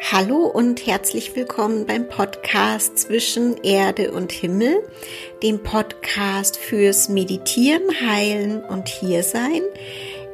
[0.00, 4.82] Hallo und herzlich willkommen beim Podcast zwischen Erde und Himmel,
[5.42, 9.62] dem Podcast fürs Meditieren, Heilen und Hiersein.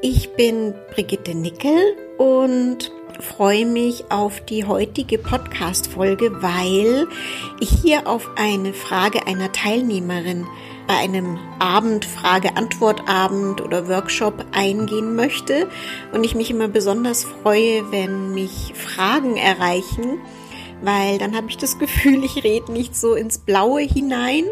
[0.02, 7.06] Ich bin Brigitte Nickel und freue mich auf die heutige Podcast-Folge, weil
[7.61, 10.47] ich hier auf eine Frage einer Teilnehmerin
[10.90, 15.68] bei einem Abend, Frage-Antwort-Abend oder Workshop eingehen möchte
[16.12, 20.18] und ich mich immer besonders freue, wenn mich Fragen erreichen,
[20.82, 24.46] weil dann habe ich das Gefühl, ich rede nicht so ins Blaue hinein,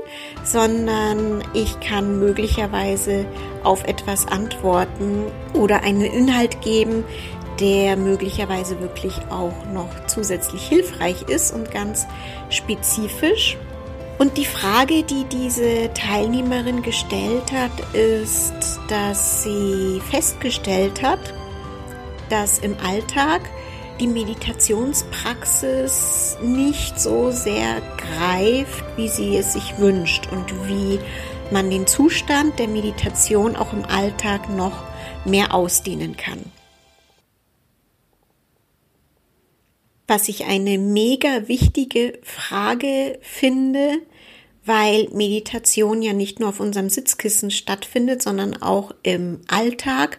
[0.44, 3.26] sondern ich kann möglicherweise
[3.64, 5.24] auf etwas antworten
[5.54, 7.02] oder einen Inhalt geben,
[7.58, 12.06] der möglicherweise wirklich auch noch zusätzlich hilfreich ist und ganz
[12.48, 13.56] spezifisch.
[14.18, 21.20] Und die Frage, die diese Teilnehmerin gestellt hat, ist, dass sie festgestellt hat,
[22.28, 23.40] dass im Alltag
[24.00, 30.98] die Meditationspraxis nicht so sehr greift, wie sie es sich wünscht und wie
[31.52, 34.82] man den Zustand der Meditation auch im Alltag noch
[35.24, 36.40] mehr ausdehnen kann.
[40.08, 43.98] Was ich eine mega wichtige Frage finde,
[44.64, 50.18] weil Meditation ja nicht nur auf unserem Sitzkissen stattfindet, sondern auch im Alltag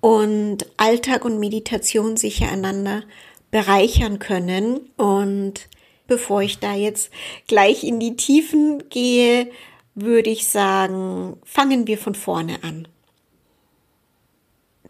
[0.00, 3.04] und Alltag und Meditation sich ja einander
[3.50, 4.80] bereichern können.
[4.96, 5.68] Und
[6.08, 7.10] bevor ich da jetzt
[7.46, 9.48] gleich in die Tiefen gehe,
[9.94, 12.88] würde ich sagen, fangen wir von vorne an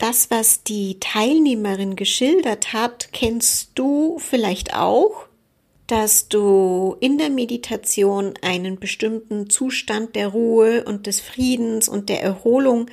[0.02, 5.26] das, was die Teilnehmerin geschildert hat, kennst du vielleicht auch,
[5.86, 12.22] dass du in der Meditation einen bestimmten Zustand der Ruhe und des Friedens und der
[12.22, 12.86] Erholung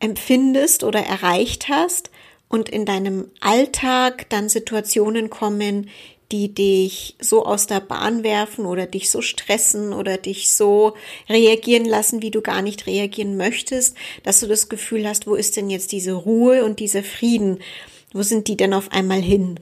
[0.00, 2.10] empfindest oder erreicht hast
[2.48, 5.90] und in deinem Alltag dann Situationen kommen,
[6.32, 10.94] die dich so aus der Bahn werfen oder dich so stressen oder dich so
[11.28, 15.56] reagieren lassen, wie du gar nicht reagieren möchtest, dass du das Gefühl hast, wo ist
[15.56, 17.58] denn jetzt diese Ruhe und dieser Frieden?
[18.12, 19.60] Wo sind die denn auf einmal hin?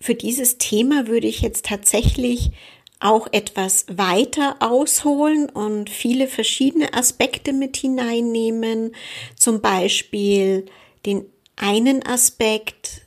[0.00, 2.52] Für dieses Thema würde ich jetzt tatsächlich
[3.00, 8.94] auch etwas weiter ausholen und viele verschiedene Aspekte mit hineinnehmen.
[9.36, 10.66] Zum Beispiel
[11.06, 13.02] den einen Aspekt,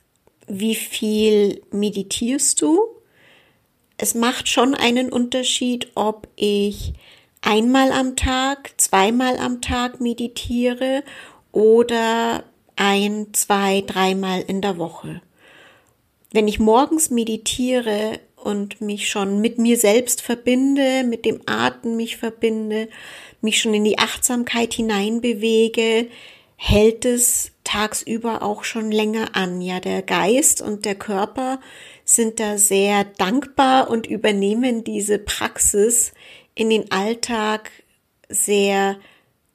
[0.59, 2.79] wie viel meditierst du?
[3.97, 6.93] Es macht schon einen Unterschied, ob ich
[7.41, 11.03] einmal am Tag, zweimal am Tag meditiere
[11.51, 12.43] oder
[12.75, 15.21] ein, zwei, dreimal in der Woche.
[16.33, 22.17] Wenn ich morgens meditiere und mich schon mit mir selbst verbinde, mit dem Atem mich
[22.17, 22.89] verbinde,
[23.41, 26.07] mich schon in die Achtsamkeit hineinbewege,
[26.55, 29.61] hält es tagsüber auch schon länger an.
[29.61, 31.59] Ja, der Geist und der Körper
[32.03, 36.13] sind da sehr dankbar und übernehmen diese Praxis
[36.55, 37.71] in den Alltag
[38.29, 38.97] sehr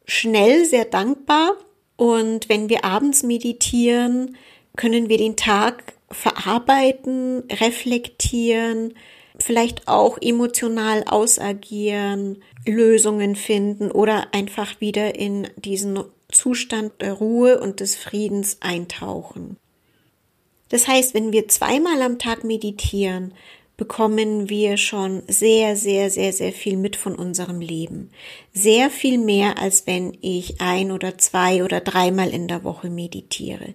[0.06, 1.56] schnell, sehr dankbar.
[1.96, 4.36] Und wenn wir abends meditieren,
[4.76, 8.94] können wir den Tag verarbeiten, reflektieren,
[9.38, 15.98] vielleicht auch emotional ausagieren, Lösungen finden oder einfach wieder in diesen
[16.36, 19.56] Zustand der Ruhe und des Friedens eintauchen.
[20.68, 23.32] Das heißt, wenn wir zweimal am Tag meditieren,
[23.76, 28.10] bekommen wir schon sehr, sehr, sehr, sehr viel mit von unserem Leben.
[28.52, 33.74] Sehr viel mehr, als wenn ich ein oder zwei oder dreimal in der Woche meditiere.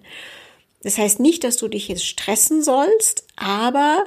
[0.82, 4.04] Das heißt nicht, dass du dich jetzt stressen sollst, aber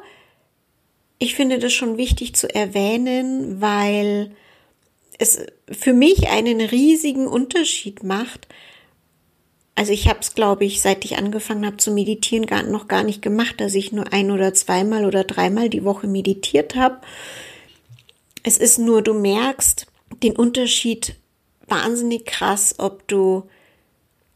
[1.17, 4.35] ich finde das schon wichtig zu erwähnen, weil
[5.17, 5.39] es
[5.71, 8.47] für mich einen riesigen Unterschied macht.
[9.75, 13.03] Also ich habe es, glaube ich, seit ich angefangen habe zu meditieren, gar, noch gar
[13.03, 17.01] nicht gemacht, dass ich nur ein oder zweimal oder dreimal die Woche meditiert habe.
[18.43, 19.87] Es ist nur, du merkst
[20.23, 21.15] den Unterschied
[21.67, 23.43] wahnsinnig krass, ob du,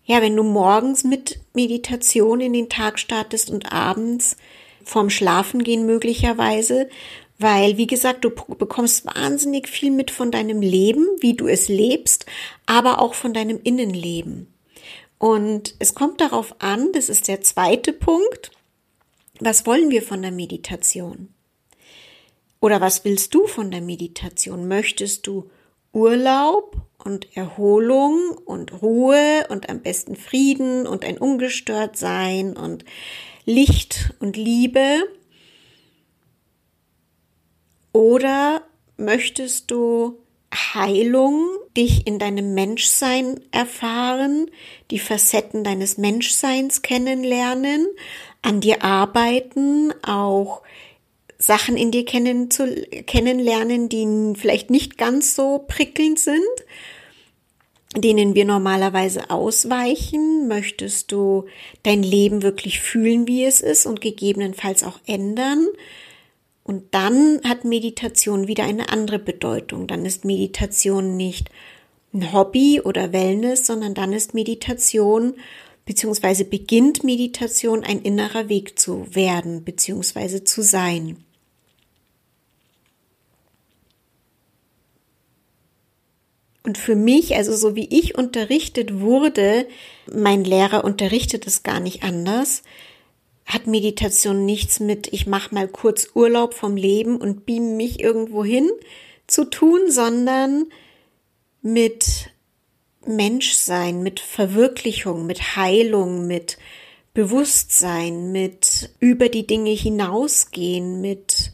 [0.03, 4.35] ja, wenn du morgens mit Meditation in den Tag startest und abends
[4.83, 6.89] vorm Schlafengehen möglicherweise
[7.39, 12.25] weil, wie gesagt, du bekommst wahnsinnig viel mit von deinem Leben, wie du es lebst,
[12.65, 14.53] aber auch von deinem Innenleben.
[15.17, 18.51] Und es kommt darauf an, das ist der zweite Punkt,
[19.39, 21.29] was wollen wir von der Meditation?
[22.61, 24.67] Oder was willst du von der Meditation?
[24.67, 25.49] Möchtest du
[25.93, 32.83] Urlaub und Erholung und Ruhe und am besten Frieden und ein ungestört sein und
[33.45, 35.03] Licht und Liebe?
[37.99, 38.61] Oder
[38.95, 40.19] möchtest du
[40.53, 44.49] Heilung, dich in deinem Menschsein erfahren,
[44.89, 47.89] die Facetten deines Menschseins kennenlernen,
[48.41, 50.61] an dir arbeiten, auch
[51.37, 52.73] Sachen in dir kennen zu,
[53.05, 56.39] kennenlernen, die vielleicht nicht ganz so prickelnd sind,
[57.97, 60.47] denen wir normalerweise ausweichen?
[60.47, 61.47] Möchtest du
[61.83, 65.67] dein Leben wirklich fühlen, wie es ist und gegebenenfalls auch ändern?
[66.69, 69.87] Und dann hat Meditation wieder eine andere Bedeutung.
[69.87, 71.49] Dann ist Meditation nicht
[72.13, 75.33] ein Hobby oder Wellness, sondern dann ist Meditation
[75.85, 81.17] beziehungsweise beginnt Meditation ein innerer Weg zu werden beziehungsweise zu sein.
[86.61, 89.65] Und für mich, also so wie ich unterrichtet wurde,
[90.13, 92.61] mein Lehrer unterrichtet es gar nicht anders,
[93.49, 98.45] hat Meditation nichts mit, ich mache mal kurz Urlaub vom Leben und beam mich irgendwo
[98.45, 98.69] hin
[99.25, 100.67] zu tun, sondern
[101.63, 102.29] mit
[103.05, 106.59] Menschsein, mit Verwirklichung, mit Heilung, mit
[107.15, 111.51] Bewusstsein, mit über die Dinge hinausgehen, mit,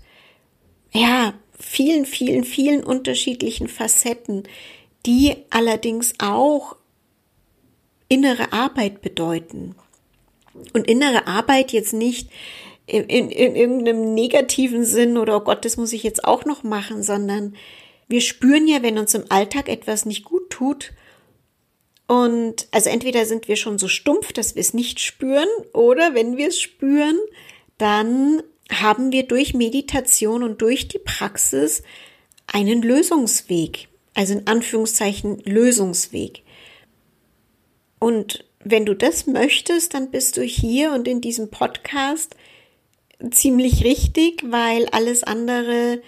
[0.91, 4.43] ja, vielen, vielen, vielen unterschiedlichen Facetten,
[5.05, 6.75] die allerdings auch
[8.09, 9.75] innere Arbeit bedeuten.
[10.73, 12.29] Und innere Arbeit jetzt nicht
[12.87, 16.63] in, in, in irgendeinem negativen Sinn oder oh Gott, das muss ich jetzt auch noch
[16.63, 17.55] machen, sondern
[18.07, 20.93] wir spüren ja, wenn uns im Alltag etwas nicht gut tut,
[22.07, 26.37] und also entweder sind wir schon so stumpf, dass wir es nicht spüren, oder wenn
[26.37, 27.17] wir es spüren,
[27.77, 31.83] dann haben wir durch Meditation und durch die Praxis
[32.47, 36.43] einen Lösungsweg, also in Anführungszeichen Lösungsweg.
[37.99, 42.35] Und wenn du das möchtest, dann bist du hier und in diesem Podcast
[43.29, 46.01] ziemlich richtig, weil alles andere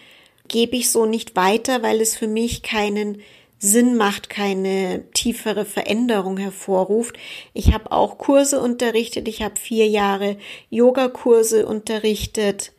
[0.48, 3.22] gebe ich so nicht weiter, weil es für mich keinen
[3.60, 7.16] Sinn macht, keine tiefere Veränderung hervorruft.
[7.54, 10.38] Ich habe auch Kurse unterrichtet, ich habe vier Jahre
[10.72, 12.72] Yogakurse unterrichtet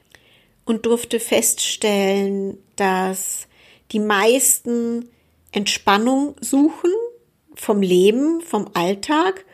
[0.65, 3.47] und durfte feststellen, dass
[3.93, 5.09] die meisten
[5.53, 6.91] Entspannung suchen
[7.55, 9.45] vom Leben, vom Alltag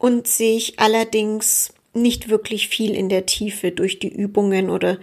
[0.00, 4.98] und sich allerdings nicht wirklich viel in der Tiefe durch die Übungen oder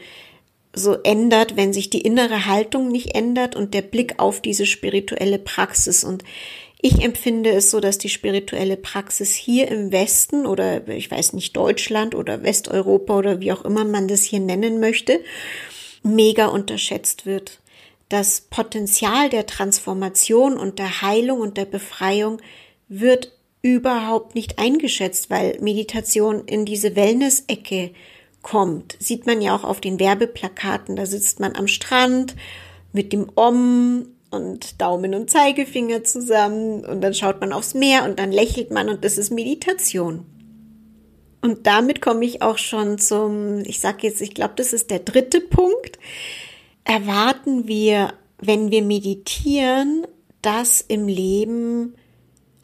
[0.73, 5.37] so ändert, wenn sich die innere Haltung nicht ändert und der Blick auf diese spirituelle
[5.37, 6.03] Praxis.
[6.03, 6.23] Und
[6.81, 11.55] ich empfinde es so, dass die spirituelle Praxis hier im Westen oder ich weiß nicht,
[11.55, 15.19] Deutschland oder Westeuropa oder wie auch immer man das hier nennen möchte,
[16.01, 17.59] mega unterschätzt wird.
[18.09, 22.41] Das Potenzial der Transformation und der Heilung und der Befreiung
[22.87, 27.91] wird überhaupt nicht eingeschätzt, weil Meditation in diese Wellness-Ecke
[28.41, 28.95] kommt.
[28.99, 30.95] Sieht man ja auch auf den Werbeplakaten.
[30.95, 32.35] Da sitzt man am Strand
[32.93, 38.19] mit dem Om und Daumen und Zeigefinger zusammen und dann schaut man aufs Meer und
[38.19, 40.25] dann lächelt man und das ist Meditation.
[41.41, 44.99] Und damit komme ich auch schon zum, ich sage jetzt, ich glaube, das ist der
[44.99, 45.99] dritte Punkt.
[46.83, 50.05] Erwarten wir, wenn wir meditieren,
[50.41, 51.95] dass im Leben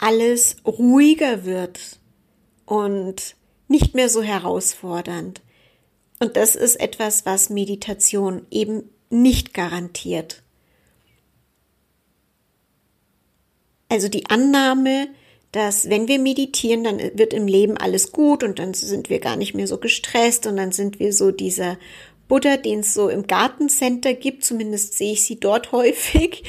[0.03, 1.79] alles ruhiger wird
[2.65, 3.35] und
[3.69, 5.41] nicht mehr so herausfordernd.
[6.19, 10.43] Und das ist etwas, was Meditation eben nicht garantiert.
[13.87, 15.07] Also die Annahme,
[15.53, 19.37] dass wenn wir meditieren, dann wird im Leben alles gut und dann sind wir gar
[19.37, 21.77] nicht mehr so gestresst und dann sind wir so dieser
[22.27, 26.43] Buddha, den es so im Gartencenter gibt, zumindest sehe ich sie dort häufig,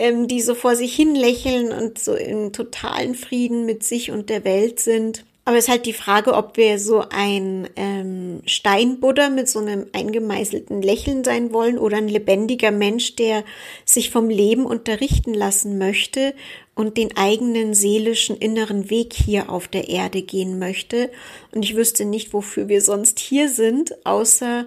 [0.00, 4.30] ähm, die so vor sich hin lächeln und so in totalen Frieden mit sich und
[4.30, 5.26] der Welt sind.
[5.44, 9.86] Aber es ist halt die Frage, ob wir so ein ähm, Steinbuddha mit so einem
[9.92, 13.44] eingemeißelten Lächeln sein wollen oder ein lebendiger Mensch, der
[13.84, 16.34] sich vom Leben unterrichten lassen möchte
[16.74, 21.10] und den eigenen seelischen inneren Weg hier auf der Erde gehen möchte.
[21.52, 24.66] Und ich wüsste nicht, wofür wir sonst hier sind, außer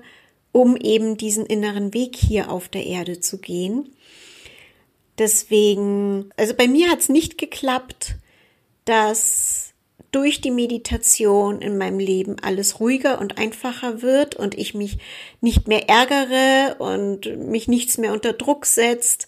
[0.51, 3.89] um eben diesen inneren Weg hier auf der Erde zu gehen.
[5.17, 8.15] Deswegen, also bei mir hat es nicht geklappt,
[8.86, 9.74] dass
[10.12, 14.98] durch die Meditation in meinem Leben alles ruhiger und einfacher wird und ich mich
[15.41, 19.27] nicht mehr ärgere und mich nichts mehr unter Druck setzt.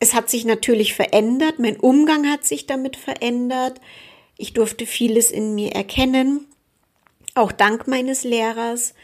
[0.00, 3.80] Es hat sich natürlich verändert, mein Umgang hat sich damit verändert.
[4.36, 6.46] Ich durfte vieles in mir erkennen,
[7.34, 8.94] auch dank meines Lehrers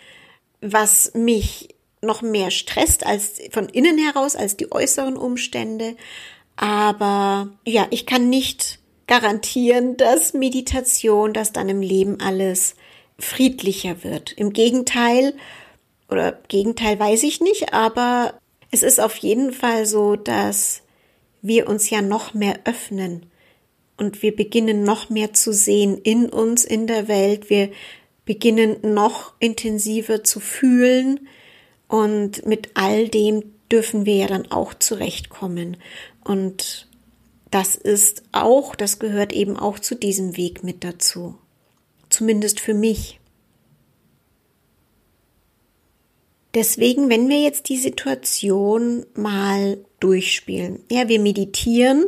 [0.64, 1.73] was mich
[2.04, 5.96] noch mehr stresst als von innen heraus als die äußeren Umstände.
[6.56, 12.75] Aber ja, ich kann nicht garantieren, dass Meditation, dass dann im Leben alles
[13.18, 14.32] friedlicher wird.
[14.32, 15.34] Im Gegenteil,
[16.08, 18.34] oder Gegenteil weiß ich nicht, aber
[18.70, 20.82] es ist auf jeden Fall so, dass
[21.42, 23.26] wir uns ja noch mehr öffnen
[23.96, 27.50] und wir beginnen noch mehr zu sehen in uns, in der Welt.
[27.50, 27.70] Wir
[28.25, 31.28] beginnen noch intensiver zu fühlen
[31.88, 35.76] und mit all dem dürfen wir ja dann auch zurechtkommen.
[36.22, 36.88] Und
[37.50, 41.38] das ist auch, das gehört eben auch zu diesem Weg mit dazu.
[42.08, 43.20] Zumindest für mich.
[46.54, 52.04] Deswegen, wenn wir jetzt die Situation mal durchspielen, ja, wir meditieren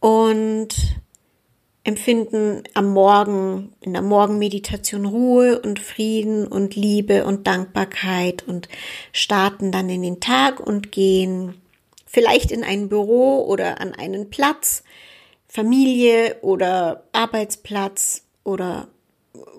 [0.00, 0.74] und
[1.90, 8.68] empfinden am Morgen, in der Morgenmeditation Ruhe und Frieden und Liebe und Dankbarkeit und
[9.12, 11.60] starten dann in den Tag und gehen
[12.06, 14.84] vielleicht in ein Büro oder an einen Platz,
[15.48, 18.86] Familie oder Arbeitsplatz oder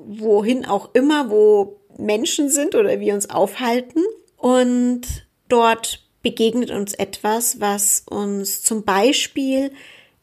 [0.06, 4.04] wohin auch immer, wo Menschen sind oder wir uns aufhalten.
[4.38, 5.02] Und
[5.50, 9.74] dort begegnet uns etwas, was uns zum Beispiel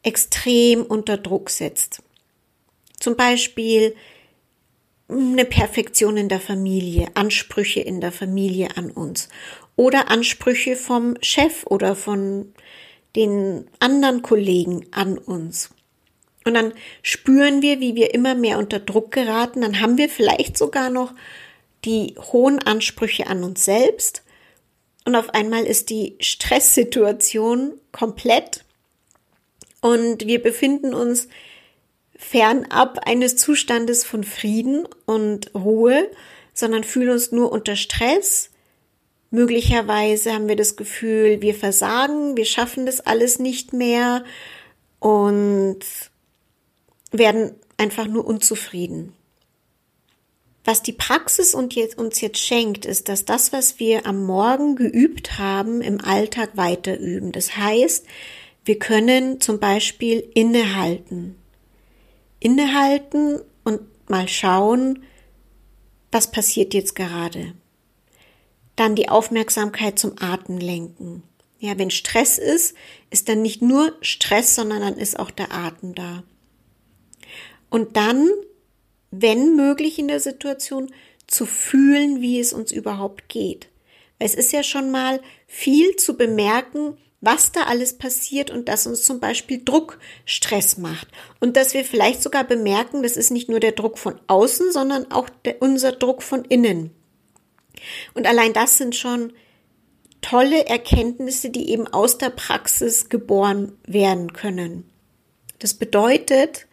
[0.03, 2.01] extrem unter Druck setzt.
[2.99, 3.95] Zum Beispiel
[5.07, 9.29] eine Perfektion in der Familie, Ansprüche in der Familie an uns
[9.75, 12.53] oder Ansprüche vom Chef oder von
[13.15, 15.71] den anderen Kollegen an uns.
[16.45, 19.61] Und dann spüren wir, wie wir immer mehr unter Druck geraten.
[19.61, 21.13] Dann haben wir vielleicht sogar noch
[21.85, 24.23] die hohen Ansprüche an uns selbst.
[25.05, 28.63] Und auf einmal ist die Stresssituation komplett.
[29.81, 31.27] Und wir befinden uns
[32.15, 36.09] fernab eines Zustandes von Frieden und Ruhe,
[36.53, 38.49] sondern fühlen uns nur unter Stress.
[39.31, 44.25] Möglicherweise haben wir das Gefühl, wir versagen, wir schaffen das alles nicht mehr
[44.99, 45.79] und
[47.11, 49.13] werden einfach nur unzufrieden.
[50.65, 55.81] Was die Praxis uns jetzt schenkt, ist, dass das, was wir am Morgen geübt haben,
[55.81, 57.31] im Alltag weiter üben.
[57.31, 58.05] Das heißt,
[58.65, 61.39] wir können zum Beispiel innehalten
[62.39, 65.03] innehalten und mal schauen,
[66.11, 67.53] was passiert jetzt gerade.
[68.75, 71.23] Dann die Aufmerksamkeit zum Atem lenken.
[71.59, 72.73] Ja, wenn Stress ist,
[73.09, 76.23] ist dann nicht nur Stress, sondern dann ist auch der Atem da.
[77.69, 78.29] Und dann,
[79.11, 80.91] wenn möglich in der Situation,
[81.27, 83.67] zu fühlen, wie es uns überhaupt geht.
[84.17, 89.03] es ist ja schon mal viel zu bemerken, was da alles passiert und dass uns
[89.03, 91.07] zum Beispiel Druck Stress macht
[91.39, 95.11] und dass wir vielleicht sogar bemerken, das ist nicht nur der Druck von außen, sondern
[95.11, 96.91] auch der, unser Druck von innen.
[98.13, 99.33] Und allein das sind schon
[100.21, 104.89] tolle Erkenntnisse, die eben aus der Praxis geboren werden können.
[105.59, 106.67] Das bedeutet,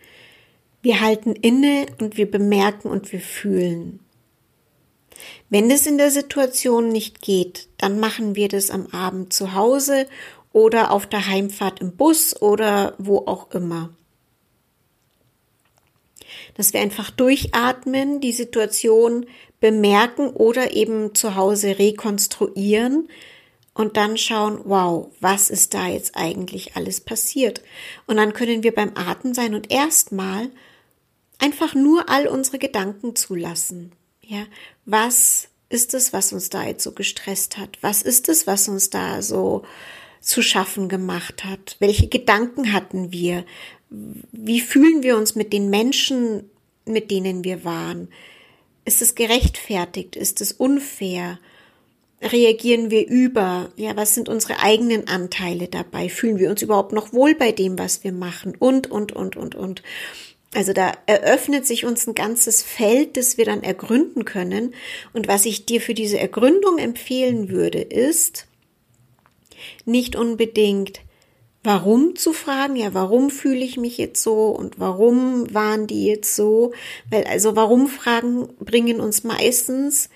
[0.82, 4.00] wir halten inne und wir bemerken und wir fühlen.
[5.48, 10.06] Wenn es in der Situation nicht geht, dann machen wir das am Abend zu Hause
[10.56, 13.90] oder auf der Heimfahrt im Bus oder wo auch immer.
[16.54, 19.26] Dass wir einfach durchatmen, die Situation
[19.60, 23.10] bemerken oder eben zu Hause rekonstruieren
[23.75, 27.60] und dann schauen, wow, was ist da jetzt eigentlich alles passiert?
[28.06, 30.48] Und dann können wir beim Atmen sein und erstmal
[31.38, 33.92] einfach nur all unsere Gedanken zulassen.
[34.22, 34.46] Ja,
[34.86, 37.76] was ist es, was uns da jetzt so gestresst hat?
[37.82, 39.62] Was ist es, was uns da so
[40.26, 41.76] zu schaffen gemacht hat?
[41.78, 43.45] Welche Gedanken hatten wir?
[43.90, 46.50] Wie fühlen wir uns mit den Menschen,
[46.85, 48.09] mit denen wir waren?
[48.85, 50.16] Ist es gerechtfertigt?
[50.16, 51.38] Ist es unfair?
[52.21, 53.71] Reagieren wir über?
[53.76, 56.09] Ja, was sind unsere eigenen Anteile dabei?
[56.09, 58.56] Fühlen wir uns überhaupt noch wohl bei dem, was wir machen?
[58.59, 59.83] Und, und, und, und, und.
[60.54, 64.75] Also da eröffnet sich uns ein ganzes Feld, das wir dann ergründen können.
[65.12, 68.47] Und was ich dir für diese Ergründung empfehlen würde, ist,
[69.85, 71.00] nicht unbedingt
[71.66, 76.37] warum zu fragen, ja, warum fühle ich mich jetzt so und warum waren die jetzt
[76.37, 76.73] so,
[77.11, 80.08] weil also warum Fragen bringen uns meistens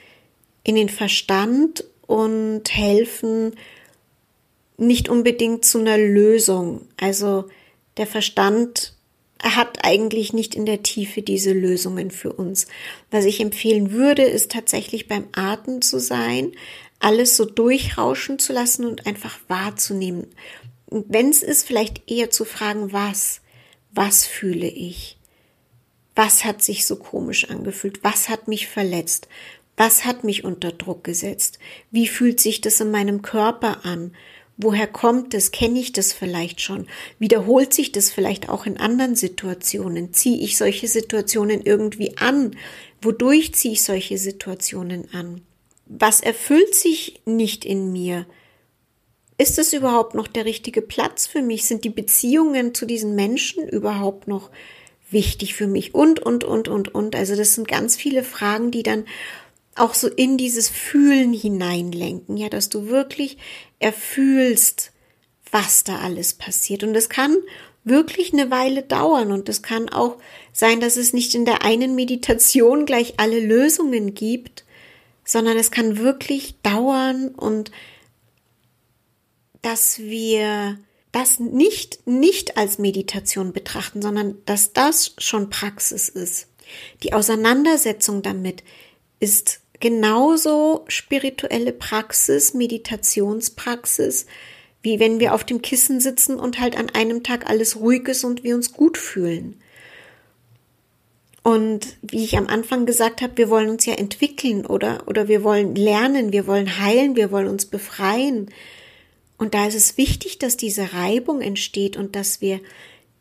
[0.63, 3.57] in den Verstand und helfen
[4.77, 6.83] nicht unbedingt zu einer Lösung.
[6.97, 7.47] Also
[7.97, 8.95] der Verstand
[9.43, 12.69] hat eigentlich nicht in der Tiefe diese Lösungen für uns.
[13.11, 16.53] Was ich empfehlen würde, ist tatsächlich beim Atmen zu sein,
[17.01, 20.29] alles so durchrauschen zu lassen und einfach wahrzunehmen.
[20.91, 23.41] Wenn es ist, vielleicht eher zu fragen, was,
[23.91, 25.19] was fühle ich?
[26.15, 28.05] Was hat sich so komisch angefühlt?
[28.05, 29.29] Was hat mich verletzt?
[29.77, 31.59] Was hat mich unter Druck gesetzt?
[31.91, 34.15] Wie fühlt sich das in meinem Körper an?
[34.59, 35.53] Woher kommt es?
[35.53, 36.87] Kenne ich das vielleicht schon?
[37.19, 40.13] Wiederholt sich das vielleicht auch in anderen Situationen?
[40.13, 42.55] Ziehe ich solche Situationen irgendwie an?
[43.01, 45.41] Wodurch ziehe ich solche Situationen an?
[45.91, 48.27] Was erfüllt sich nicht in mir?
[49.39, 51.65] Ist es überhaupt noch der richtige Platz für mich?
[51.65, 54.51] Sind die Beziehungen zu diesen Menschen überhaupt noch
[55.11, 57.17] wichtig für mich und, und, und, und, und.
[57.17, 59.05] Also das sind ganz viele Fragen, die dann
[59.75, 63.39] auch so in dieses Fühlen hineinlenken, ja, dass du wirklich
[63.81, 64.93] erfühlst,
[65.51, 66.85] was da alles passiert.
[66.85, 67.37] Und es kann
[67.83, 70.19] wirklich eine Weile dauern und es kann auch
[70.53, 74.65] sein, dass es nicht in der einen Meditation gleich alle Lösungen gibt,
[75.31, 77.71] sondern es kann wirklich dauern und
[79.63, 80.79] dass wir
[81.13, 86.49] das nicht, nicht als Meditation betrachten, sondern dass das schon Praxis ist.
[87.03, 88.63] Die Auseinandersetzung damit
[89.19, 94.27] ist genauso spirituelle Praxis, Meditationspraxis,
[94.83, 98.25] wie wenn wir auf dem Kissen sitzen und halt an einem Tag alles ruhig ist
[98.25, 99.60] und wir uns gut fühlen.
[101.43, 105.43] Und wie ich am Anfang gesagt habe, wir wollen uns ja entwickeln oder, oder wir
[105.43, 108.51] wollen lernen, wir wollen heilen, wir wollen uns befreien.
[109.39, 112.61] Und da ist es wichtig, dass diese Reibung entsteht und dass wir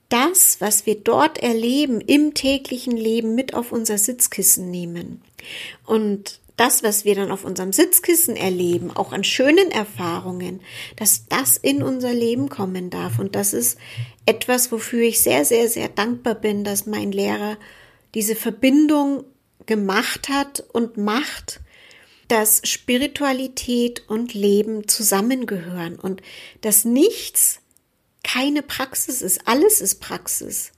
[0.09, 5.21] das, was wir dort erleben, im täglichen Leben mit auf unser Sitzkissen nehmen.
[5.85, 10.59] Und das, was wir dann auf unserem Sitzkissen erleben, auch an schönen Erfahrungen,
[10.97, 13.17] dass das in unser Leben kommen darf.
[13.17, 13.77] Und das ist
[14.25, 17.57] etwas, wofür ich sehr, sehr, sehr dankbar bin, dass mein Lehrer
[18.13, 19.23] diese Verbindung
[19.65, 21.61] gemacht hat und macht,
[22.27, 26.21] dass Spiritualität und Leben zusammengehören und
[26.61, 27.59] dass nichts
[28.23, 29.47] keine Praxis ist.
[29.47, 30.71] Alles ist Praxis.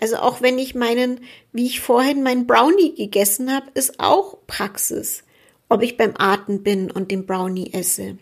[0.00, 1.20] Also auch wenn ich meinen,
[1.52, 5.22] wie ich vorhin meinen Brownie gegessen habe, ist auch Praxis.
[5.68, 8.18] Ob ich beim Arten bin und den Brownie esse.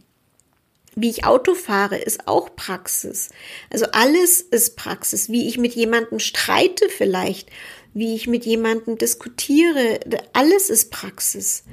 [0.97, 3.31] Wie ich Auto fahre, ist auch Praxis.
[3.71, 5.29] Also alles ist Praxis.
[5.29, 7.49] Wie ich mit jemandem streite vielleicht,
[7.95, 10.01] wie ich mit jemandem diskutiere,
[10.33, 11.65] alles ist Praxis.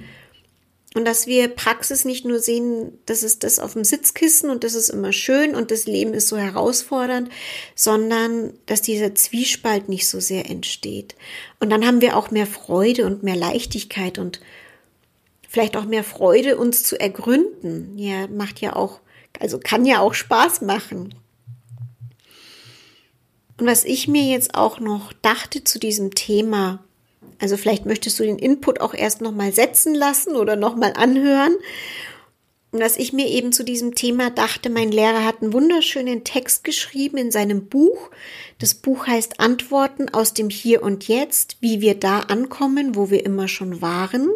[0.96, 4.76] Und dass wir Praxis nicht nur sehen, das ist das auf dem Sitzkissen und das
[4.76, 7.30] ist immer schön und das Leben ist so herausfordernd,
[7.76, 11.16] sondern dass dieser Zwiespalt nicht so sehr entsteht.
[11.60, 14.40] Und dann haben wir auch mehr Freude und mehr Leichtigkeit und
[15.50, 17.98] vielleicht auch mehr Freude, uns zu ergründen.
[17.98, 19.02] Ja, macht ja auch,
[19.42, 21.14] also kann ja auch Spaß machen.
[23.58, 26.84] Und was ich mir jetzt auch noch dachte zu diesem Thema,
[27.40, 31.56] also vielleicht möchtest du den Input auch erst nochmal setzen lassen oder nochmal anhören.
[32.72, 36.66] Und dass ich mir eben zu diesem Thema dachte, mein Lehrer hat einen wunderschönen Text
[36.66, 38.10] geschrieben in seinem Buch.
[38.60, 43.26] Das Buch heißt Antworten aus dem Hier und Jetzt, wie wir da ankommen, wo wir
[43.26, 44.30] immer schon waren.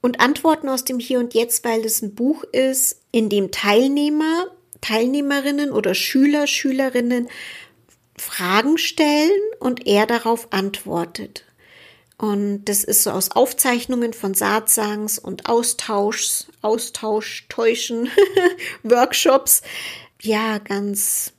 [0.00, 4.48] Und Antworten aus dem Hier und Jetzt, weil es ein Buch ist, in dem Teilnehmer,
[4.82, 7.28] Teilnehmerinnen oder Schüler, Schülerinnen
[8.18, 11.44] Fragen stellen und er darauf antwortet.
[12.18, 18.08] Und das ist so aus Aufzeichnungen von Saatsangs und Austauschs, Austausch, Täuschen,
[18.84, 19.62] Workshops,
[20.20, 21.32] ja, ganz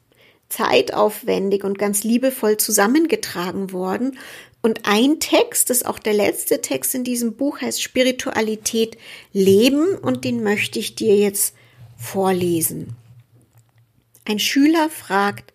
[0.50, 4.20] zeitaufwendig und ganz liebevoll zusammengetragen worden.
[4.62, 8.98] Und ein Text, das ist auch der letzte Text in diesem Buch, heißt Spiritualität
[9.32, 11.56] leben und den möchte ich dir jetzt
[11.98, 12.96] vorlesen.
[14.26, 15.54] Ein Schüler fragt,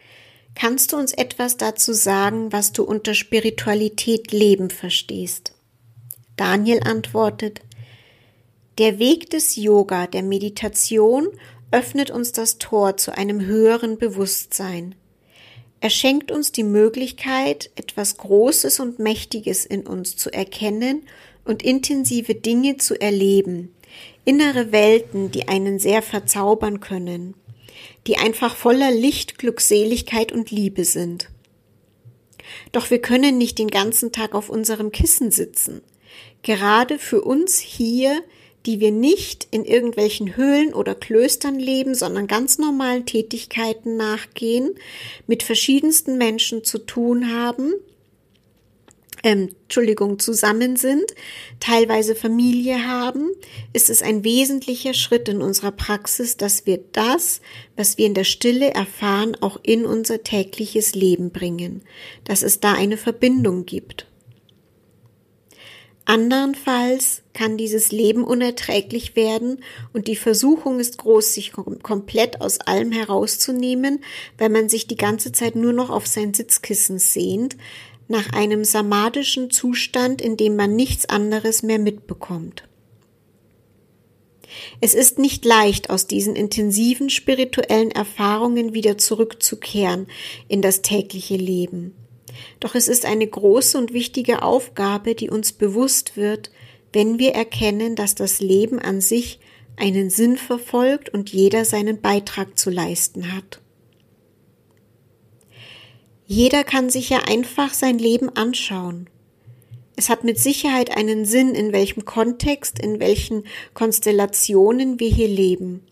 [0.60, 5.52] Kannst du uns etwas dazu sagen, was du unter Spiritualität Leben verstehst?
[6.36, 7.60] Daniel antwortet,
[8.78, 11.28] der Weg des Yoga, der Meditation,
[11.70, 14.96] öffnet uns das Tor zu einem höheren Bewusstsein.
[15.80, 21.04] Er schenkt uns die Möglichkeit, etwas Großes und Mächtiges in uns zu erkennen
[21.44, 23.72] und intensive Dinge zu erleben,
[24.24, 27.34] innere Welten, die einen sehr verzaubern können
[28.08, 31.28] die einfach voller Licht, Glückseligkeit und Liebe sind.
[32.72, 35.82] Doch wir können nicht den ganzen Tag auf unserem Kissen sitzen.
[36.42, 38.22] Gerade für uns hier,
[38.64, 44.74] die wir nicht in irgendwelchen Höhlen oder Klöstern leben, sondern ganz normalen Tätigkeiten nachgehen,
[45.26, 47.74] mit verschiedensten Menschen zu tun haben,
[49.22, 51.14] ähm, Entschuldigung, zusammen sind,
[51.60, 53.30] teilweise Familie haben,
[53.72, 57.40] ist es ein wesentlicher Schritt in unserer Praxis, dass wir das,
[57.76, 61.82] was wir in der Stille erfahren, auch in unser tägliches Leben bringen,
[62.24, 64.06] dass es da eine Verbindung gibt.
[66.08, 72.92] Andernfalls kann dieses Leben unerträglich werden und die Versuchung ist groß, sich komplett aus allem
[72.92, 74.02] herauszunehmen,
[74.38, 77.58] weil man sich die ganze Zeit nur noch auf sein Sitzkissen sehnt,
[78.08, 82.64] nach einem samadischen Zustand, in dem man nichts anderes mehr mitbekommt.
[84.80, 90.06] Es ist nicht leicht, aus diesen intensiven spirituellen Erfahrungen wieder zurückzukehren
[90.48, 91.94] in das tägliche Leben.
[92.60, 96.50] Doch es ist eine große und wichtige Aufgabe, die uns bewusst wird,
[96.92, 99.40] wenn wir erkennen, dass das Leben an sich
[99.76, 103.60] einen Sinn verfolgt und jeder seinen Beitrag zu leisten hat.
[106.30, 109.08] Jeder kann sich ja einfach sein Leben anschauen.
[109.96, 115.86] Es hat mit Sicherheit einen Sinn, in welchem Kontext, in welchen Konstellationen wir hier leben.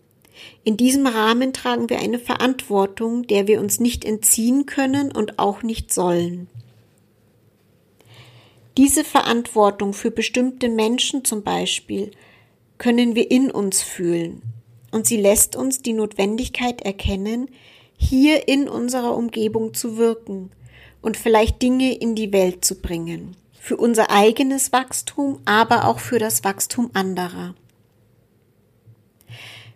[0.63, 5.63] In diesem Rahmen tragen wir eine Verantwortung, der wir uns nicht entziehen können und auch
[5.63, 6.47] nicht sollen.
[8.77, 12.11] Diese Verantwortung für bestimmte Menschen zum Beispiel
[12.77, 14.43] können wir in uns fühlen
[14.91, 17.49] und sie lässt uns die Notwendigkeit erkennen,
[17.97, 20.51] hier in unserer Umgebung zu wirken
[21.01, 23.35] und vielleicht Dinge in die Welt zu bringen.
[23.59, 27.53] Für unser eigenes Wachstum, aber auch für das Wachstum anderer.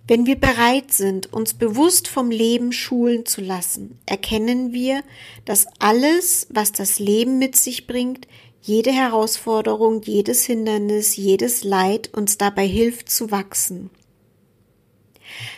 [0.08, 5.04] Wenn wir bereit sind, uns bewusst vom Leben schulen zu lassen, erkennen wir,
[5.46, 8.28] dass alles, was das Leben mit sich bringt,
[8.62, 13.90] jede Herausforderung, jedes Hindernis, jedes Leid uns dabei hilft zu wachsen.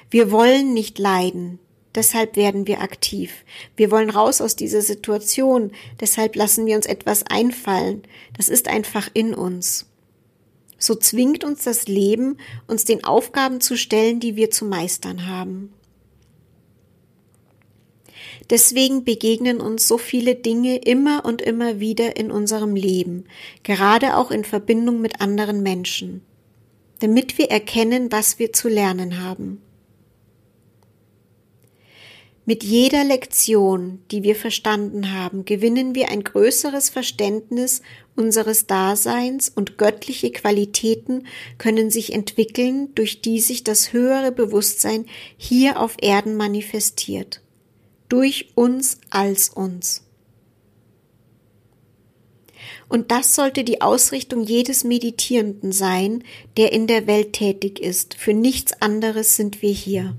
[0.10, 1.60] Wir wollen nicht leiden,
[1.96, 3.44] deshalb werden wir aktiv.
[3.76, 8.04] Wir wollen raus aus dieser Situation, deshalb lassen wir uns etwas einfallen.
[8.38, 9.88] Das ist einfach in uns.
[10.78, 15.74] So zwingt uns das Leben, uns den Aufgaben zu stellen, die wir zu meistern haben.
[18.50, 23.26] Deswegen begegnen uns so viele Dinge immer und immer wieder in unserem Leben,
[23.64, 26.22] gerade auch in Verbindung mit anderen Menschen,
[27.00, 29.62] damit wir erkennen, was wir zu lernen haben.
[32.46, 37.82] Mit jeder Lektion, die wir verstanden haben, gewinnen wir ein größeres Verständnis
[38.18, 41.26] unseres Daseins und göttliche Qualitäten
[41.58, 45.06] können sich entwickeln, durch die sich das höhere Bewusstsein
[45.38, 47.42] hier auf Erden manifestiert.
[48.10, 50.04] Durch uns als uns.
[52.90, 56.26] Und das sollte die Ausrichtung jedes Meditierenden sein,
[56.58, 58.16] der in der Welt tätig ist.
[58.16, 60.18] Für nichts anderes sind wir hier.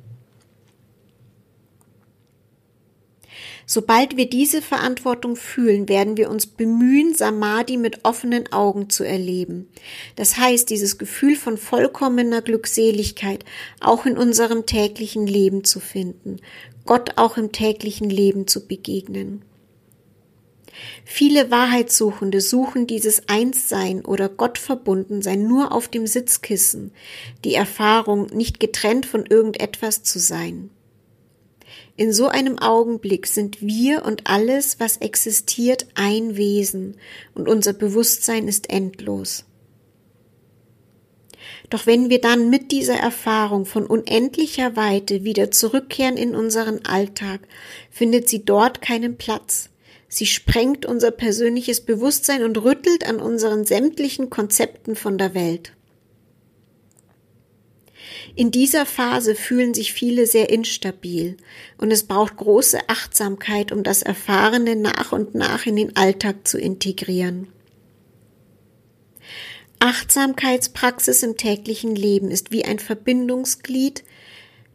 [3.66, 9.68] Sobald wir diese Verantwortung fühlen, werden wir uns bemühen, Samadhi mit offenen Augen zu erleben.
[10.16, 13.44] Das heißt, dieses Gefühl von vollkommener Glückseligkeit
[13.80, 16.40] auch in unserem täglichen Leben zu finden,
[16.84, 19.42] Gott auch im täglichen Leben zu begegnen.
[21.04, 26.92] Viele Wahrheitssuchende suchen dieses Einssein oder Gottverbundensein nur auf dem Sitzkissen,
[27.44, 30.70] die Erfahrung, nicht getrennt von irgendetwas zu sein.
[31.96, 36.96] In so einem Augenblick sind wir und alles, was existiert, ein Wesen
[37.34, 39.44] und unser Bewusstsein ist endlos.
[41.70, 47.40] Doch wenn wir dann mit dieser Erfahrung von unendlicher Weite wieder zurückkehren in unseren Alltag,
[47.90, 49.70] findet sie dort keinen Platz.
[50.08, 55.72] Sie sprengt unser persönliches Bewusstsein und rüttelt an unseren sämtlichen Konzepten von der Welt.
[58.34, 61.36] In dieser Phase fühlen sich viele sehr instabil
[61.78, 66.58] und es braucht große Achtsamkeit, um das Erfahrene nach und nach in den Alltag zu
[66.58, 67.48] integrieren.
[69.78, 74.02] Achtsamkeitspraxis im täglichen Leben ist wie ein Verbindungsglied.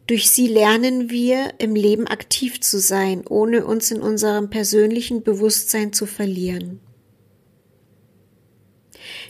[0.06, 5.92] Durch sie lernen wir, im Leben aktiv zu sein, ohne uns in unserem persönlichen Bewusstsein
[5.92, 6.80] zu verlieren.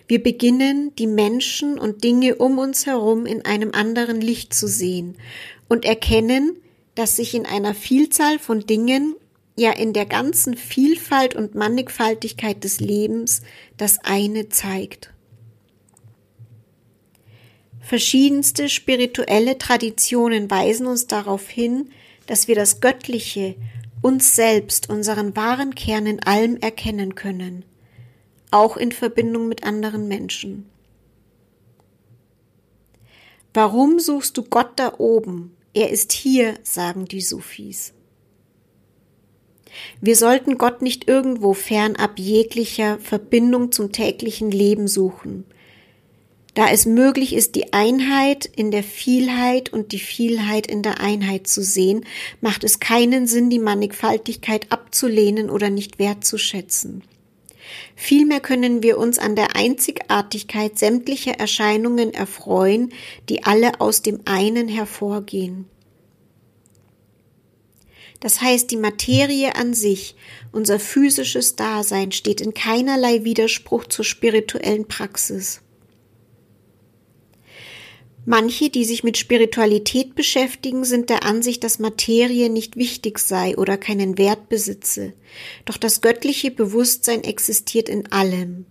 [0.08, 5.16] Wir beginnen, die Menschen und Dinge um uns herum in einem anderen Licht zu sehen
[5.68, 6.56] und erkennen,
[6.94, 9.14] dass sich in einer Vielzahl von Dingen,
[9.56, 13.42] ja in der ganzen Vielfalt und Mannigfaltigkeit des Lebens,
[13.76, 15.12] das eine zeigt.
[17.80, 21.90] Verschiedenste spirituelle Traditionen weisen uns darauf hin,
[22.26, 23.56] dass wir das Göttliche,
[24.02, 27.64] uns selbst, unseren wahren Kern in allem erkennen können
[28.50, 30.70] auch in Verbindung mit anderen Menschen.
[33.52, 35.56] Warum suchst du Gott da oben?
[35.74, 37.92] Er ist hier, sagen die Sufis.
[40.00, 45.44] Wir sollten Gott nicht irgendwo fernab jeglicher Verbindung zum täglichen Leben suchen.
[46.54, 51.46] Da es möglich ist, die Einheit in der Vielheit und die Vielheit in der Einheit
[51.46, 52.04] zu sehen,
[52.40, 57.02] macht es keinen Sinn, die Mannigfaltigkeit abzulehnen oder nicht wertzuschätzen.
[57.96, 62.92] Vielmehr können wir uns an der Einzigartigkeit sämtlicher Erscheinungen erfreuen,
[63.28, 65.66] die alle aus dem einen hervorgehen.
[68.20, 70.14] Das heißt, die Materie an sich,
[70.52, 75.62] unser physisches Dasein, steht in keinerlei Widerspruch zur spirituellen Praxis.
[78.26, 83.78] Manche, die sich mit Spiritualität beschäftigen, sind der Ansicht, dass Materie nicht wichtig sei oder
[83.78, 85.14] keinen Wert besitze.
[85.64, 88.66] Doch das göttliche Bewusstsein existiert in allem.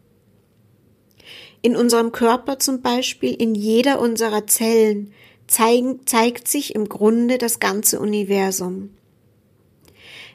[1.61, 5.11] In unserem Körper zum Beispiel, in jeder unserer Zellen,
[5.47, 8.91] zeigen, zeigt sich im Grunde das ganze Universum.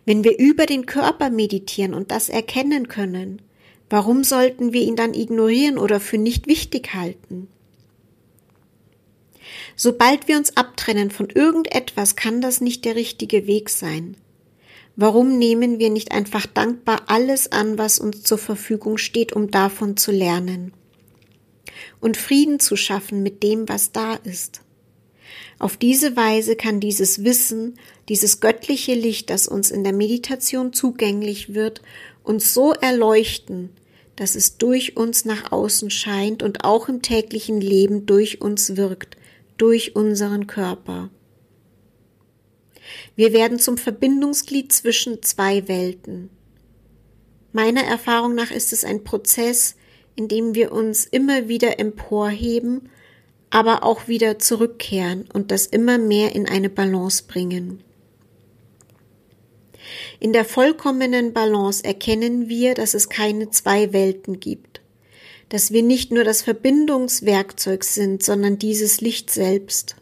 [0.04, 3.40] Wenn wir über den Körper meditieren und das erkennen können,
[3.88, 7.48] warum sollten wir ihn dann ignorieren oder für nicht wichtig halten?
[9.76, 14.16] Sobald wir uns abtrennen von irgendetwas, kann das nicht der richtige Weg sein.
[14.96, 19.96] Warum nehmen wir nicht einfach dankbar alles an, was uns zur Verfügung steht, um davon
[19.96, 20.72] zu lernen?
[22.00, 24.60] Und Frieden zu schaffen mit dem, was da ist.
[25.58, 31.54] Auf diese Weise kann dieses Wissen, dieses göttliche Licht, das uns in der Meditation zugänglich
[31.54, 31.82] wird,
[32.22, 33.70] uns so erleuchten,
[34.16, 39.16] dass es durch uns nach außen scheint und auch im täglichen Leben durch uns wirkt,
[39.56, 41.10] durch unseren Körper.
[43.16, 46.30] Wir werden zum Verbindungsglied zwischen zwei Welten.
[47.52, 49.76] Meiner Erfahrung nach ist es ein Prozess,
[50.16, 52.90] in dem wir uns immer wieder emporheben,
[53.50, 57.82] aber auch wieder zurückkehren und das immer mehr in eine Balance bringen.
[60.18, 64.73] In der vollkommenen Balance erkennen wir, dass es keine zwei Welten gibt,
[65.48, 69.96] dass wir nicht nur das Verbindungswerkzeug sind, sondern dieses Licht selbst.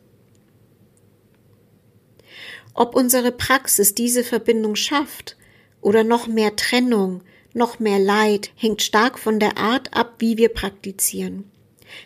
[2.75, 5.37] Ob unsere Praxis diese Verbindung schafft
[5.81, 7.23] oder noch mehr Trennung,
[7.55, 11.45] noch mehr Leid, hängt stark von der Art ab, wie wir praktizieren.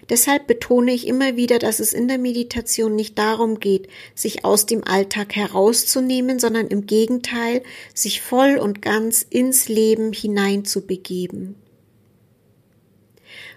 [0.08, 4.66] Deshalb betone ich immer wieder, dass es in der Meditation nicht darum geht, sich aus
[4.66, 7.62] dem Alltag herauszunehmen, sondern im Gegenteil,
[7.94, 11.54] sich voll und ganz ins Leben hineinzubegeben.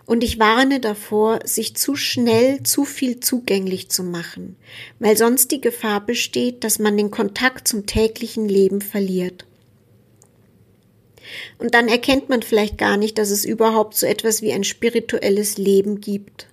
[0.10, 4.56] Und ich warne davor, sich zu schnell zu viel zugänglich zu machen,
[4.98, 9.46] weil sonst die Gefahr besteht, dass man den Kontakt zum täglichen Leben verliert.
[11.60, 15.60] Und dann erkennt man vielleicht gar nicht, dass es überhaupt so etwas wie ein spirituelles
[15.60, 16.48] Leben gibt.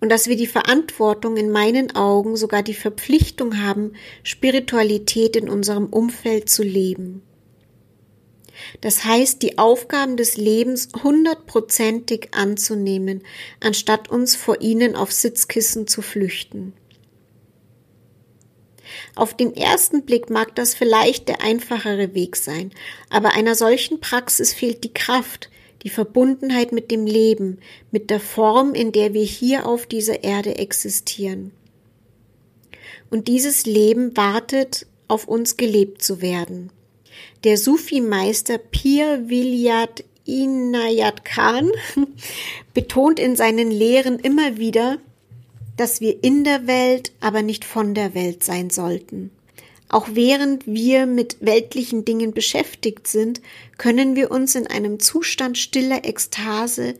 [0.00, 5.86] Und dass wir die Verantwortung in meinen Augen sogar die Verpflichtung haben, Spiritualität in unserem
[5.86, 7.20] Umfeld zu leben.
[8.80, 13.22] Das heißt, die Aufgaben des Lebens hundertprozentig anzunehmen,
[13.60, 16.74] anstatt uns vor ihnen auf Sitzkissen zu flüchten.
[19.16, 22.70] Auf den ersten Blick mag das vielleicht der einfachere Weg sein,
[23.10, 25.50] aber einer solchen Praxis fehlt die Kraft,
[25.82, 27.58] die Verbundenheit mit dem Leben,
[27.90, 31.52] mit der Form, in der wir hier auf dieser Erde existieren.
[33.10, 36.70] Und dieses Leben wartet auf uns gelebt zu werden.
[37.44, 41.70] Der Sufi-Meister Pir Vilayat Inayat Khan
[42.74, 44.98] betont in seinen Lehren immer wieder,
[45.76, 49.30] dass wir in der Welt, aber nicht von der Welt sein sollten.
[49.88, 53.40] Auch während wir mit weltlichen Dingen beschäftigt sind,
[53.78, 56.94] können wir uns in einem Zustand stiller Ekstase,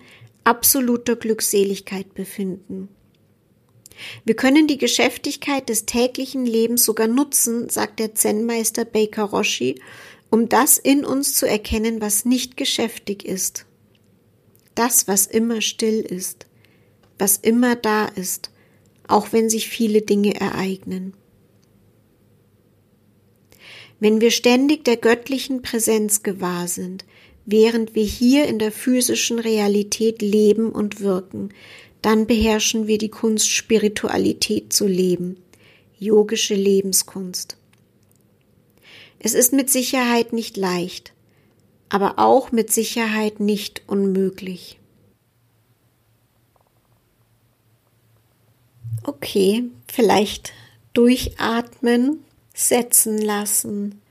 [0.45, 2.89] absoluter Glückseligkeit befinden.
[4.25, 9.81] Wir können die Geschäftigkeit des täglichen Lebens sogar nutzen, sagt der Zen-Meister Baker Roshi,
[10.31, 13.67] um das in uns zu erkennen, was nicht geschäftig ist.
[14.75, 16.47] Das, was immer still ist,
[17.19, 18.51] was immer da ist,
[19.07, 21.15] auch wenn sich viele Dinge ereignen.
[24.01, 27.05] Wenn wir ständig der göttlichen Präsenz gewahr sind,
[27.47, 31.51] während wir hier in der physischen Realität leben und wirken,
[32.05, 35.43] dann beherrschen wir die Kunst Spiritualität zu leben,
[35.99, 37.57] yogische Lebenskunst.
[39.19, 41.15] Es ist mit Sicherheit nicht leicht,
[41.89, 44.79] aber auch mit Sicherheit nicht unmöglich.
[49.05, 50.53] Okay, vielleicht
[50.93, 54.03] durchatmen, setzen lassen.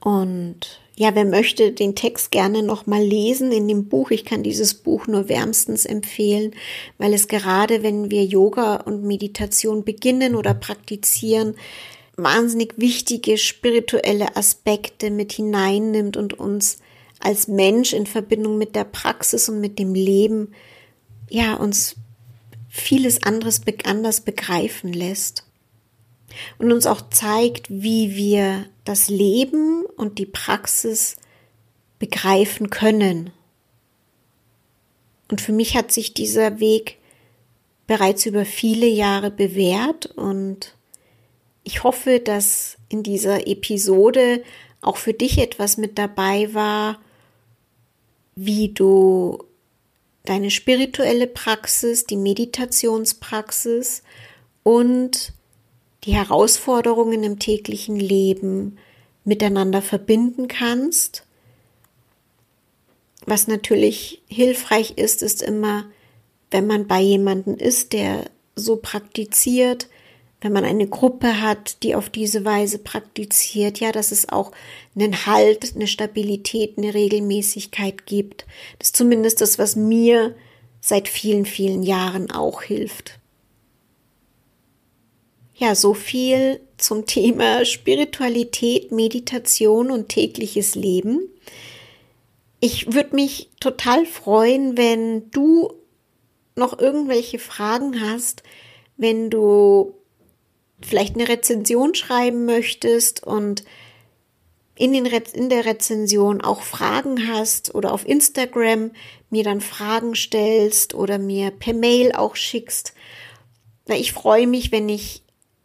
[0.00, 4.44] Und ja, wer möchte den Text gerne noch mal lesen in dem Buch, ich kann
[4.44, 6.54] dieses Buch nur wärmstens empfehlen,
[6.98, 11.56] weil es gerade, wenn wir Yoga und Meditation beginnen oder praktizieren,
[12.16, 16.78] wahnsinnig wichtige spirituelle Aspekte mit hineinnimmt und uns
[17.18, 20.52] als Mensch in Verbindung mit der Praxis und mit dem Leben,
[21.28, 21.96] ja, uns
[22.68, 25.44] vieles anderes anders begreifen lässt.
[26.58, 31.16] Und uns auch zeigt, wie wir das Leben und die Praxis
[31.98, 33.30] begreifen können.
[35.30, 36.98] Und für mich hat sich dieser Weg
[37.86, 40.74] bereits über viele Jahre bewährt und
[41.64, 44.42] ich hoffe, dass in dieser Episode
[44.82, 47.00] auch für dich etwas mit dabei war,
[48.36, 49.42] wie du
[50.24, 54.02] deine spirituelle Praxis, die Meditationspraxis
[54.62, 55.32] und
[56.04, 58.78] die Herausforderungen im täglichen Leben
[59.24, 61.24] miteinander verbinden kannst.
[63.26, 65.86] Was natürlich hilfreich ist, ist immer,
[66.50, 69.88] wenn man bei jemanden ist, der so praktiziert,
[70.42, 74.52] wenn man eine Gruppe hat, die auf diese Weise praktiziert, ja, dass es auch
[74.94, 78.44] einen Halt, eine Stabilität, eine Regelmäßigkeit gibt.
[78.78, 80.36] Das ist zumindest das, was mir
[80.82, 83.18] seit vielen, vielen Jahren auch hilft.
[85.56, 91.20] Ja, so viel zum Thema Spiritualität, Meditation und tägliches Leben.
[92.58, 95.72] Ich würde mich total freuen, wenn du
[96.56, 98.42] noch irgendwelche Fragen hast,
[98.96, 99.94] wenn du
[100.80, 103.64] vielleicht eine Rezension schreiben möchtest und
[104.76, 108.90] in, den Re in der Rezension auch Fragen hast oder auf Instagram
[109.30, 112.92] mir dann Fragen stellst oder mir per Mail auch schickst.
[113.86, 115.23] Na, ich freue mich, wenn ich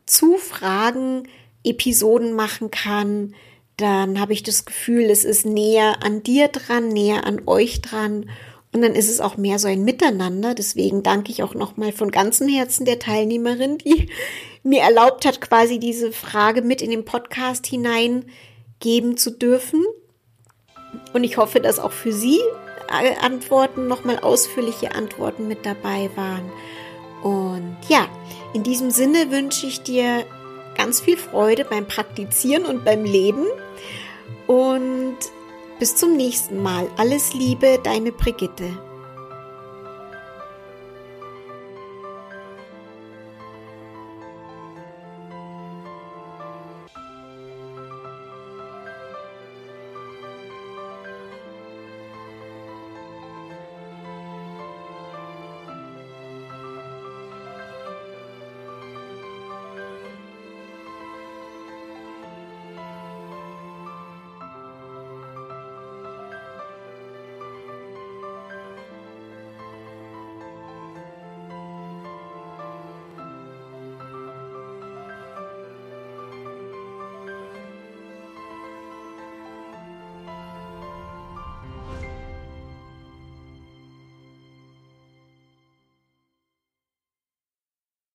[0.10, 1.28] zu Fragen
[1.64, 3.36] Episoden machen kann,
[3.78, 8.30] dann habe ich das Gefühl, es ist näher an dir dran, näher an euch dran
[8.72, 10.54] und dann ist es auch mehr so ein Miteinander.
[10.54, 14.10] Deswegen danke ich auch nochmal von ganzem Herzen der Teilnehmerin, die
[14.64, 19.86] mir erlaubt hat, quasi diese Frage mit in den Podcast hineingeben zu dürfen.
[21.14, 22.40] Und ich hoffe, dass auch für Sie
[23.22, 26.52] Antworten, nochmal ausführliche Antworten mit dabei waren.
[27.22, 28.08] Und ja,
[28.54, 30.26] in diesem Sinne wünsche ich dir
[30.76, 33.46] ganz viel Freude beim Praktizieren und beim Leben.
[34.48, 35.18] Und
[35.80, 36.88] bis zum nächsten Mal.
[36.98, 38.78] Alles Liebe, deine Brigitte.